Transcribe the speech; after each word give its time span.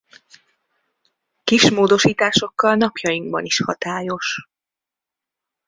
Kis 1.43 1.69
módosításokkal 1.69 2.75
napjainkban 2.75 3.45
is 3.45 3.59
hatályos. 3.61 4.47